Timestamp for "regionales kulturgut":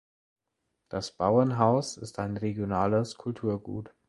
2.37-3.93